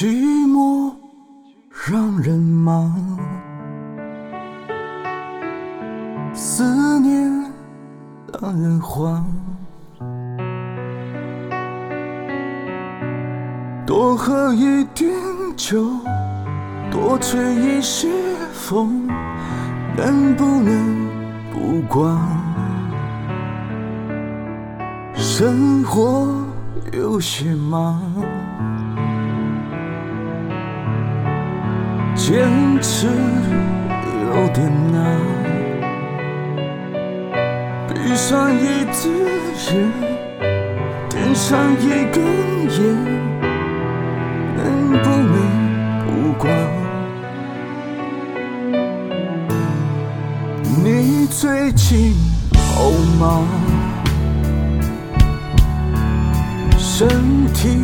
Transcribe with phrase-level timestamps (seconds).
[0.00, 0.06] 寂
[0.48, 0.94] 寞
[1.86, 3.18] 让人忙，
[6.32, 7.30] 思念
[8.40, 9.22] 让人慌。
[13.86, 15.12] 多喝一点
[15.54, 15.90] 酒，
[16.90, 18.08] 多吹一些
[18.54, 19.06] 风，
[19.98, 21.10] 能不能
[21.52, 22.18] 不管？
[25.14, 26.34] 生活
[26.90, 28.00] 有些忙，
[32.30, 32.48] 坚
[32.80, 35.18] 持有点难。
[37.88, 39.08] 闭上一只
[39.66, 39.90] 眼，
[41.08, 42.22] 点上一根
[42.70, 42.78] 烟。
[44.56, 44.62] 能
[45.02, 45.34] 不能
[46.06, 46.46] 不管？
[50.84, 52.14] 你最近
[52.54, 53.44] 好吗？
[56.78, 57.08] 身
[57.52, 57.76] 体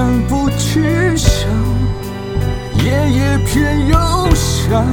[0.00, 1.50] 但不去想，
[2.84, 3.98] 夜夜偏又
[4.32, 4.86] 想，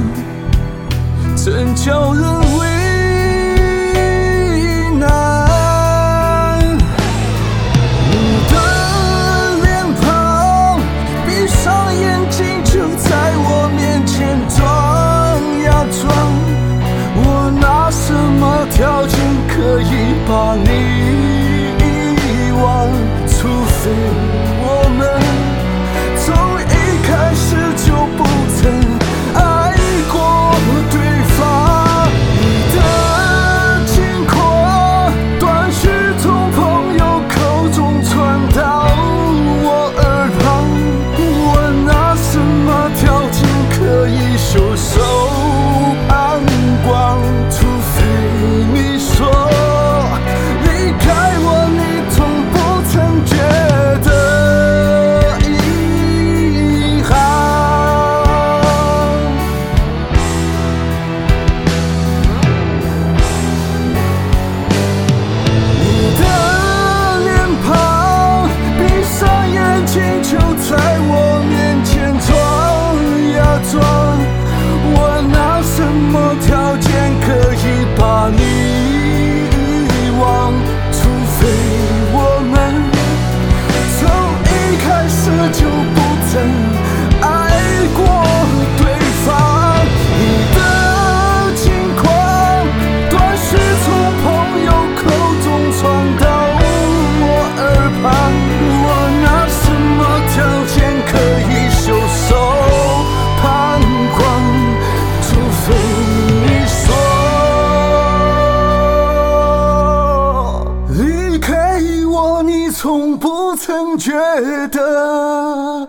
[1.36, 2.24] 怎叫人
[2.58, 2.66] 为
[4.98, 5.06] 难？
[8.10, 8.16] 你
[8.50, 8.54] 的
[9.62, 9.66] 脸
[10.02, 10.04] 庞，
[11.24, 14.58] 闭上眼睛就在我面前装
[15.62, 16.02] 呀装。
[17.14, 19.14] 我拿什么条件
[19.46, 20.95] 可以把你？
[113.66, 114.12] 曾觉
[114.68, 115.88] 得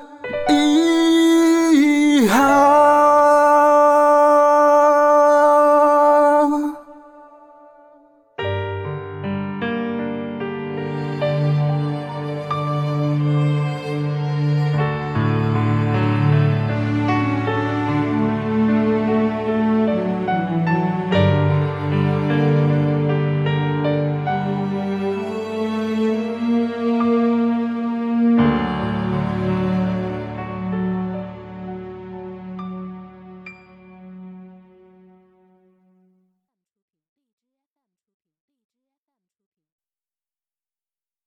[0.49, 2.66] 遗憾。